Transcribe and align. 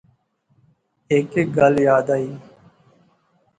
ہیک 1.09 1.27
ہیک 1.35 1.49
گل 1.57 1.75
یاد 1.87 2.07
آئی 2.15 2.31